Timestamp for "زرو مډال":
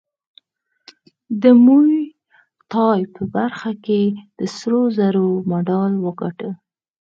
4.97-5.93